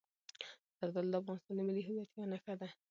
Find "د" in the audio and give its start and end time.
1.11-1.15, 1.55-1.61